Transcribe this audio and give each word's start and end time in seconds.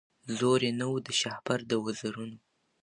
زور 0.37 0.59
یې 0.67 0.71
نه 0.79 0.85
وو 0.89 0.97
د 1.05 1.09
شهپر 1.21 1.59
د 1.69 1.73
وزرونو 1.83 2.37